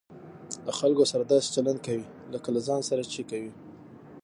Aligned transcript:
له 0.65 0.71
خلکو 0.79 1.03
سره 1.11 1.23
داسي 1.31 1.49
چلند 1.55 1.79
کوئ؛ 1.85 2.01
لکه 2.33 2.49
له 2.55 2.59
ځان 2.67 2.81
سره 2.89 3.03
چې 3.13 3.21
کوى. 3.29 3.51